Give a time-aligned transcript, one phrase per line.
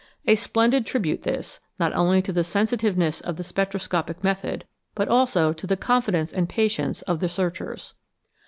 [0.25, 5.53] A splendid tribute this, not only to the sensitiveness of the spectroscopic method, but also
[5.53, 7.93] to the confidence and patience of the searchers.